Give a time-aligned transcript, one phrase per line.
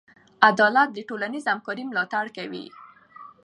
[0.49, 2.65] عدالت د ټولنیز همکارۍ ملاتړ کوي.